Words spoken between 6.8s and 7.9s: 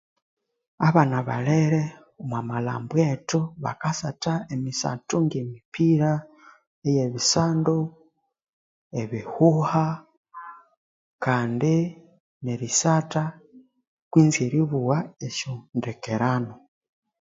yebisandu